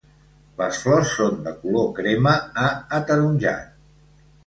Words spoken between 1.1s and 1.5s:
són